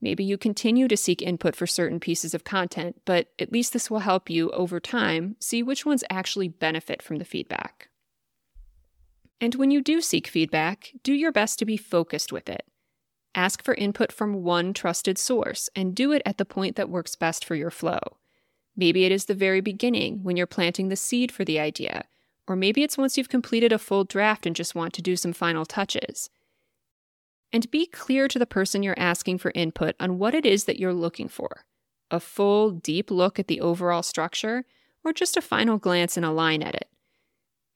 Maybe 0.00 0.24
you 0.24 0.36
continue 0.36 0.88
to 0.88 0.96
seek 0.96 1.22
input 1.22 1.54
for 1.54 1.68
certain 1.68 2.00
pieces 2.00 2.34
of 2.34 2.42
content, 2.42 3.02
but 3.04 3.28
at 3.38 3.52
least 3.52 3.72
this 3.72 3.88
will 3.88 4.00
help 4.00 4.28
you, 4.28 4.50
over 4.50 4.80
time, 4.80 5.36
see 5.38 5.62
which 5.62 5.86
ones 5.86 6.02
actually 6.10 6.48
benefit 6.48 7.02
from 7.02 7.18
the 7.18 7.24
feedback. 7.24 7.88
And 9.40 9.54
when 9.54 9.70
you 9.70 9.82
do 9.82 10.00
seek 10.00 10.26
feedback, 10.26 10.92
do 11.02 11.12
your 11.12 11.32
best 11.32 11.58
to 11.58 11.66
be 11.66 11.76
focused 11.76 12.32
with 12.32 12.48
it. 12.48 12.64
Ask 13.34 13.62
for 13.62 13.74
input 13.74 14.10
from 14.10 14.42
one 14.42 14.72
trusted 14.72 15.18
source 15.18 15.68
and 15.76 15.94
do 15.94 16.12
it 16.12 16.22
at 16.24 16.38
the 16.38 16.46
point 16.46 16.76
that 16.76 16.88
works 16.88 17.16
best 17.16 17.44
for 17.44 17.54
your 17.54 17.70
flow. 17.70 17.98
Maybe 18.74 19.04
it 19.04 19.12
is 19.12 19.26
the 19.26 19.34
very 19.34 19.60
beginning 19.60 20.22
when 20.22 20.36
you're 20.36 20.46
planting 20.46 20.88
the 20.88 20.96
seed 20.96 21.30
for 21.30 21.44
the 21.44 21.58
idea, 21.58 22.04
or 22.46 22.56
maybe 22.56 22.82
it's 22.82 22.96
once 22.96 23.18
you've 23.18 23.28
completed 23.28 23.72
a 23.72 23.78
full 23.78 24.04
draft 24.04 24.46
and 24.46 24.56
just 24.56 24.74
want 24.74 24.94
to 24.94 25.02
do 25.02 25.16
some 25.16 25.34
final 25.34 25.66
touches. 25.66 26.30
And 27.52 27.70
be 27.70 27.86
clear 27.86 28.28
to 28.28 28.38
the 28.38 28.46
person 28.46 28.82
you're 28.82 28.98
asking 28.98 29.38
for 29.38 29.52
input 29.54 29.96
on 30.00 30.18
what 30.18 30.34
it 30.34 30.46
is 30.46 30.64
that 30.64 30.78
you're 30.78 30.94
looking 30.94 31.28
for 31.28 31.64
a 32.10 32.20
full, 32.20 32.70
deep 32.70 33.10
look 33.10 33.38
at 33.40 33.48
the 33.48 33.60
overall 33.60 34.02
structure, 34.02 34.64
or 35.02 35.12
just 35.12 35.36
a 35.36 35.42
final 35.42 35.76
glance 35.76 36.16
and 36.16 36.24
a 36.24 36.30
line 36.30 36.62
edit. 36.62 36.88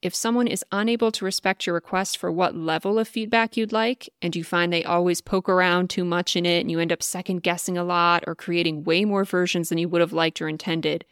If 0.03 0.15
someone 0.15 0.47
is 0.47 0.65
unable 0.73 1.13
to 1.13 1.27
respect 1.27 1.67
your 1.67 1.75
request 1.75 2.17
for 2.17 2.33
what 2.33 2.57
level 2.57 2.99
of 2.99 3.07
feedback 3.07 3.57
you'd 3.57 3.73
like, 3.73 4.09
and 4.23 4.35
you 4.35 4.43
find 4.43 4.73
they 4.73 4.83
always 4.83 5.21
poke 5.21 5.47
around 5.47 5.91
too 5.91 6.07
much 6.07 6.37
in 6.37 6.47
it 6.47 6.61
and 6.61 6.71
you 6.71 6.81
end 6.81 6.93
up 6.93 7.03
second 7.03 7.43
guessing 7.43 7.77
a 7.77 7.85
lot 7.85 8.25
or 8.27 8.35
creating 8.35 8.85
way 8.85 9.05
more 9.05 9.25
versions 9.25 9.69
than 9.69 9.77
you 9.77 9.91
would 9.91 10.01
have 10.01 10.15
liked 10.15 10.41
or 10.41 10.49
intended, 10.49 11.05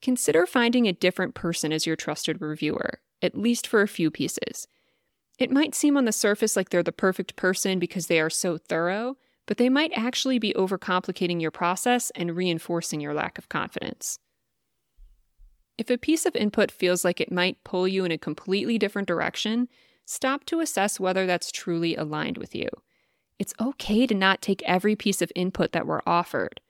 consider 0.00 0.46
finding 0.46 0.88
a 0.88 0.92
different 0.92 1.34
person 1.34 1.70
as 1.70 1.86
your 1.86 1.96
trusted 1.96 2.40
reviewer, 2.40 3.00
at 3.20 3.36
least 3.36 3.66
for 3.66 3.82
a 3.82 3.88
few 3.88 4.10
pieces. 4.10 4.66
It 5.38 5.50
might 5.50 5.74
seem 5.74 5.96
on 5.96 6.06
the 6.06 6.12
surface 6.12 6.56
like 6.56 6.70
they're 6.70 6.82
the 6.82 6.92
perfect 6.92 7.36
person 7.36 7.78
because 7.78 8.06
they 8.06 8.20
are 8.20 8.30
so 8.30 8.56
thorough, 8.56 9.18
but 9.46 9.58
they 9.58 9.68
might 9.68 9.92
actually 9.94 10.38
be 10.38 10.54
overcomplicating 10.54 11.42
your 11.42 11.50
process 11.50 12.10
and 12.14 12.36
reinforcing 12.36 13.00
your 13.00 13.12
lack 13.12 13.36
of 13.36 13.50
confidence. 13.50 14.18
If 15.76 15.90
a 15.90 15.98
piece 15.98 16.24
of 16.24 16.36
input 16.36 16.70
feels 16.70 17.04
like 17.04 17.20
it 17.20 17.32
might 17.32 17.62
pull 17.64 17.88
you 17.88 18.04
in 18.04 18.12
a 18.12 18.18
completely 18.18 18.78
different 18.78 19.08
direction, 19.08 19.68
stop 20.04 20.44
to 20.46 20.60
assess 20.60 21.00
whether 21.00 21.26
that's 21.26 21.50
truly 21.50 21.96
aligned 21.96 22.38
with 22.38 22.54
you. 22.54 22.68
It's 23.38 23.54
okay 23.60 24.06
to 24.06 24.14
not 24.14 24.40
take 24.40 24.62
every 24.62 24.94
piece 24.94 25.20
of 25.20 25.32
input 25.34 25.72
that 25.72 25.86
we're 25.86 26.02
offered. 26.06 26.60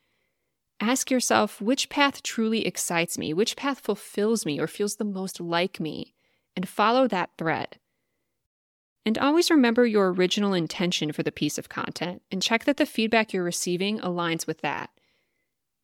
Ask 0.80 1.10
yourself 1.10 1.60
which 1.60 1.88
path 1.88 2.22
truly 2.22 2.66
excites 2.66 3.18
me, 3.18 3.34
which 3.34 3.56
path 3.56 3.80
fulfills 3.80 4.46
me 4.46 4.58
or 4.58 4.66
feels 4.66 4.96
the 4.96 5.04
most 5.04 5.40
like 5.40 5.78
me, 5.78 6.14
and 6.56 6.68
follow 6.68 7.06
that 7.08 7.30
thread. 7.36 7.78
And 9.06 9.18
always 9.18 9.50
remember 9.50 9.86
your 9.86 10.12
original 10.12 10.54
intention 10.54 11.12
for 11.12 11.22
the 11.22 11.30
piece 11.30 11.58
of 11.58 11.68
content 11.68 12.22
and 12.30 12.42
check 12.42 12.64
that 12.64 12.78
the 12.78 12.86
feedback 12.86 13.32
you're 13.32 13.44
receiving 13.44 14.00
aligns 14.00 14.46
with 14.46 14.62
that. 14.62 14.90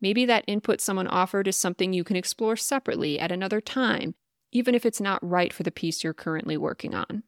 Maybe 0.01 0.25
that 0.25 0.45
input 0.47 0.81
someone 0.81 1.07
offered 1.07 1.47
is 1.47 1.57
something 1.57 1.93
you 1.93 2.05
can 2.05 2.17
explore 2.17 2.57
separately 2.57 3.19
at 3.19 3.33
another 3.33 3.61
time, 3.61 4.15
even 4.53 4.75
if 4.75 4.87
it's 4.87 5.01
not 5.01 5.27
right 5.27 5.53
for 5.53 5.63
the 5.63 5.71
piece 5.71 6.03
you're 6.03 6.15
currently 6.15 6.57
working 6.57 6.95
on. 6.95 7.23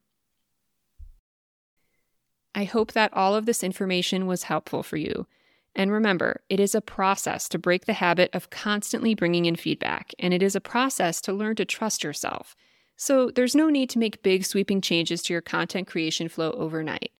I 2.54 2.64
hope 2.64 2.92
that 2.92 3.12
all 3.14 3.34
of 3.34 3.46
this 3.46 3.62
information 3.62 4.26
was 4.26 4.44
helpful 4.44 4.82
for 4.82 4.96
you. 4.96 5.26
And 5.74 5.90
remember, 5.90 6.42
it 6.50 6.60
is 6.60 6.74
a 6.74 6.82
process 6.82 7.48
to 7.48 7.58
break 7.58 7.86
the 7.86 7.94
habit 7.94 8.30
of 8.34 8.50
constantly 8.50 9.14
bringing 9.14 9.46
in 9.46 9.56
feedback, 9.56 10.12
and 10.18 10.34
it 10.34 10.42
is 10.42 10.54
a 10.54 10.60
process 10.60 11.20
to 11.22 11.32
learn 11.32 11.56
to 11.56 11.64
trust 11.64 12.04
yourself. 12.04 12.54
So 12.96 13.30
there's 13.30 13.54
no 13.54 13.70
need 13.70 13.88
to 13.90 13.98
make 13.98 14.22
big 14.22 14.44
sweeping 14.44 14.82
changes 14.82 15.22
to 15.22 15.32
your 15.32 15.40
content 15.40 15.88
creation 15.88 16.28
flow 16.28 16.50
overnight. 16.52 17.12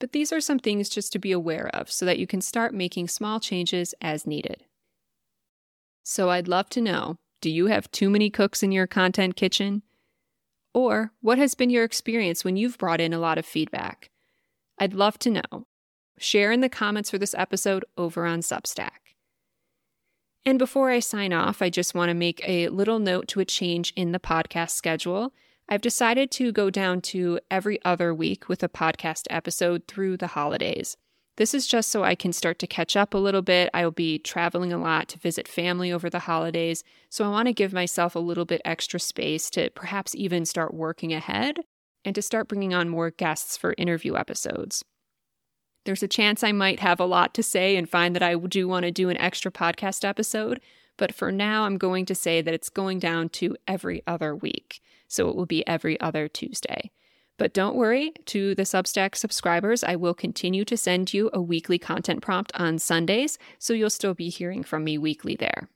But 0.00 0.12
these 0.12 0.32
are 0.32 0.40
some 0.40 0.58
things 0.58 0.88
just 0.88 1.12
to 1.12 1.18
be 1.18 1.32
aware 1.32 1.68
of 1.74 1.90
so 1.90 2.04
that 2.06 2.18
you 2.18 2.26
can 2.26 2.40
start 2.40 2.72
making 2.72 3.08
small 3.08 3.40
changes 3.40 3.94
as 4.00 4.26
needed. 4.26 4.64
So 6.04 6.30
I'd 6.30 6.48
love 6.48 6.68
to 6.70 6.80
know 6.80 7.18
do 7.40 7.50
you 7.50 7.66
have 7.66 7.90
too 7.90 8.10
many 8.10 8.30
cooks 8.30 8.62
in 8.62 8.72
your 8.72 8.86
content 8.86 9.36
kitchen? 9.36 9.82
Or 10.74 11.12
what 11.20 11.38
has 11.38 11.54
been 11.54 11.70
your 11.70 11.84
experience 11.84 12.44
when 12.44 12.56
you've 12.56 12.78
brought 12.78 13.00
in 13.00 13.12
a 13.12 13.18
lot 13.18 13.38
of 13.38 13.46
feedback? 13.46 14.10
I'd 14.78 14.94
love 14.94 15.18
to 15.20 15.30
know. 15.30 15.66
Share 16.18 16.50
in 16.50 16.60
the 16.60 16.68
comments 16.68 17.10
for 17.10 17.18
this 17.18 17.34
episode 17.34 17.84
over 17.96 18.26
on 18.26 18.40
Substack. 18.40 19.14
And 20.44 20.58
before 20.58 20.90
I 20.90 21.00
sign 21.00 21.32
off, 21.32 21.62
I 21.62 21.70
just 21.70 21.94
want 21.94 22.10
to 22.10 22.14
make 22.14 22.40
a 22.44 22.68
little 22.68 22.98
note 22.98 23.28
to 23.28 23.40
a 23.40 23.44
change 23.44 23.92
in 23.96 24.12
the 24.12 24.18
podcast 24.18 24.70
schedule. 24.70 25.32
I've 25.70 25.82
decided 25.82 26.30
to 26.32 26.50
go 26.50 26.70
down 26.70 27.02
to 27.02 27.40
every 27.50 27.78
other 27.84 28.14
week 28.14 28.48
with 28.48 28.62
a 28.62 28.70
podcast 28.70 29.26
episode 29.28 29.82
through 29.86 30.16
the 30.16 30.28
holidays. 30.28 30.96
This 31.36 31.52
is 31.52 31.66
just 31.66 31.90
so 31.90 32.02
I 32.02 32.14
can 32.14 32.32
start 32.32 32.58
to 32.60 32.66
catch 32.66 32.96
up 32.96 33.12
a 33.12 33.18
little 33.18 33.42
bit. 33.42 33.68
I 33.74 33.84
will 33.84 33.92
be 33.92 34.18
traveling 34.18 34.72
a 34.72 34.78
lot 34.78 35.08
to 35.08 35.18
visit 35.18 35.46
family 35.46 35.92
over 35.92 36.08
the 36.08 36.20
holidays, 36.20 36.84
so 37.10 37.24
I 37.24 37.28
want 37.28 37.48
to 37.48 37.52
give 37.52 37.74
myself 37.74 38.16
a 38.16 38.18
little 38.18 38.46
bit 38.46 38.62
extra 38.64 38.98
space 38.98 39.50
to 39.50 39.68
perhaps 39.70 40.14
even 40.14 40.46
start 40.46 40.72
working 40.72 41.12
ahead 41.12 41.60
and 42.02 42.14
to 42.14 42.22
start 42.22 42.48
bringing 42.48 42.72
on 42.72 42.88
more 42.88 43.10
guests 43.10 43.58
for 43.58 43.74
interview 43.76 44.16
episodes. 44.16 44.82
There's 45.84 46.02
a 46.02 46.08
chance 46.08 46.42
I 46.42 46.52
might 46.52 46.80
have 46.80 46.98
a 46.98 47.04
lot 47.04 47.34
to 47.34 47.42
say 47.42 47.76
and 47.76 47.88
find 47.88 48.16
that 48.16 48.22
I 48.22 48.36
do 48.36 48.66
want 48.66 48.84
to 48.84 48.90
do 48.90 49.10
an 49.10 49.18
extra 49.18 49.52
podcast 49.52 50.02
episode, 50.02 50.60
but 50.96 51.14
for 51.14 51.30
now, 51.30 51.64
I'm 51.64 51.76
going 51.76 52.06
to 52.06 52.14
say 52.14 52.40
that 52.40 52.54
it's 52.54 52.70
going 52.70 52.98
down 52.98 53.28
to 53.30 53.54
every 53.68 54.02
other 54.06 54.34
week 54.34 54.80
so 55.08 55.28
it 55.28 55.34
will 55.34 55.46
be 55.46 55.66
every 55.66 55.98
other 56.00 56.28
Tuesday. 56.28 56.90
But 57.38 57.54
don't 57.54 57.76
worry, 57.76 58.12
to 58.26 58.54
the 58.54 58.64
Substack 58.64 59.14
subscribers, 59.14 59.82
I 59.84 59.96
will 59.96 60.14
continue 60.14 60.64
to 60.64 60.76
send 60.76 61.14
you 61.14 61.30
a 61.32 61.40
weekly 61.40 61.78
content 61.78 62.20
prompt 62.20 62.50
on 62.54 62.78
Sundays, 62.78 63.38
so 63.58 63.72
you'll 63.72 63.90
still 63.90 64.14
be 64.14 64.28
hearing 64.28 64.64
from 64.64 64.84
me 64.84 64.98
weekly 64.98 65.36
there. 65.36 65.70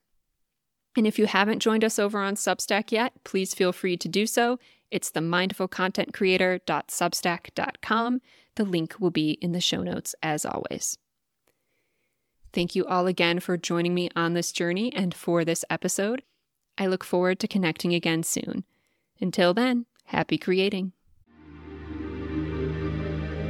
And 0.97 1.07
if 1.07 1.19
you 1.19 1.27
haven't 1.27 1.61
joined 1.61 1.85
us 1.85 1.99
over 1.99 2.21
on 2.21 2.35
Substack 2.35 2.93
yet, 2.93 3.13
please 3.25 3.55
feel 3.55 3.73
free 3.73 3.97
to 3.97 4.09
do 4.09 4.27
so. 4.27 4.59
It's 4.91 5.11
the 5.11 5.21
mindfulcontentcreator.substack.com. 5.21 8.21
The 8.57 8.65
link 8.65 8.97
will 8.99 9.11
be 9.11 9.31
in 9.31 9.53
the 9.53 9.61
show 9.61 9.83
notes 9.83 10.15
as 10.23 10.45
always. 10.45 10.99
Thank 12.53 12.75
you 12.75 12.85
all 12.85 13.07
again 13.07 13.41
for 13.41 13.57
joining 13.57 13.95
me 13.95 14.11
on 14.15 14.35
this 14.35 14.53
journey 14.53 14.93
and 14.95 15.15
for 15.15 15.43
this 15.45 15.65
episode. 15.71 16.23
I 16.77 16.87
look 16.87 17.05
forward 17.05 17.41
to 17.41 17.49
connecting 17.49 17.95
again 17.95 18.23
soon. 18.23 18.65
Until 19.23 19.55
then, 19.55 19.87
happy 20.07 20.37
creating. 20.37 20.93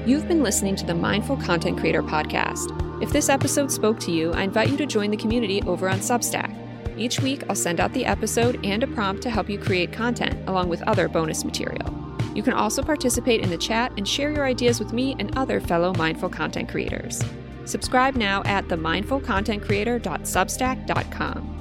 You've 0.04 0.26
been 0.28 0.42
listening 0.42 0.76
to 0.76 0.84
the 0.84 0.94
Mindful 0.94 1.38
Content 1.38 1.78
Creator 1.78 2.02
Podcast. 2.02 3.02
If 3.02 3.10
this 3.10 3.30
episode 3.30 3.72
spoke 3.72 3.98
to 4.00 4.12
you, 4.12 4.32
I 4.32 4.42
invite 4.42 4.68
you 4.68 4.76
to 4.76 4.84
join 4.84 5.10
the 5.10 5.16
community 5.16 5.62
over 5.62 5.88
on 5.88 6.00
Substack. 6.00 6.54
Each 6.98 7.20
week, 7.20 7.44
I'll 7.48 7.54
send 7.54 7.80
out 7.80 7.94
the 7.94 8.04
episode 8.04 8.62
and 8.66 8.82
a 8.82 8.86
prompt 8.86 9.22
to 9.22 9.30
help 9.30 9.48
you 9.48 9.58
create 9.58 9.94
content, 9.94 10.46
along 10.46 10.68
with 10.68 10.82
other 10.82 11.08
bonus 11.08 11.42
material. 11.42 11.90
You 12.34 12.42
can 12.42 12.52
also 12.52 12.82
participate 12.82 13.40
in 13.40 13.48
the 13.48 13.56
chat 13.56 13.94
and 13.96 14.06
share 14.06 14.30
your 14.30 14.44
ideas 14.44 14.78
with 14.78 14.92
me 14.92 15.16
and 15.18 15.34
other 15.38 15.58
fellow 15.58 15.94
mindful 15.94 16.28
content 16.28 16.68
creators. 16.68 17.24
Subscribe 17.64 18.16
now 18.16 18.42
at 18.44 18.68
themindfulcontentcreator.substack.com. 18.68 21.52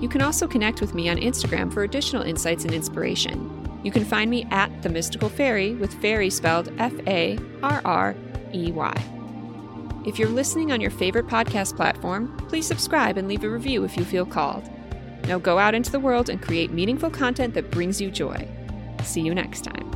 You 0.00 0.08
can 0.08 0.22
also 0.22 0.48
connect 0.48 0.80
with 0.80 0.94
me 0.94 1.10
on 1.10 1.18
Instagram 1.18 1.70
for 1.72 1.82
additional 1.82 2.22
insights 2.22 2.64
and 2.64 2.72
inspiration. 2.72 3.59
You 3.82 3.90
can 3.90 4.04
find 4.04 4.30
me 4.30 4.46
at 4.50 4.82
The 4.82 4.88
Mystical 4.88 5.28
Fairy 5.28 5.74
with 5.74 5.94
fairy 6.00 6.30
spelled 6.30 6.72
F 6.78 6.92
A 7.06 7.38
R 7.62 7.80
R 7.84 8.14
E 8.52 8.72
Y. 8.72 8.94
If 10.06 10.18
you're 10.18 10.28
listening 10.28 10.72
on 10.72 10.80
your 10.80 10.90
favorite 10.90 11.26
podcast 11.26 11.76
platform, 11.76 12.36
please 12.48 12.66
subscribe 12.66 13.16
and 13.18 13.28
leave 13.28 13.44
a 13.44 13.48
review 13.48 13.84
if 13.84 13.96
you 13.96 14.04
feel 14.04 14.26
called. 14.26 14.68
Now 15.24 15.38
go 15.38 15.58
out 15.58 15.74
into 15.74 15.92
the 15.92 16.00
world 16.00 16.28
and 16.28 16.40
create 16.40 16.72
meaningful 16.72 17.10
content 17.10 17.54
that 17.54 17.70
brings 17.70 18.00
you 18.00 18.10
joy. 18.10 18.48
See 19.04 19.20
you 19.20 19.34
next 19.34 19.64
time. 19.64 19.89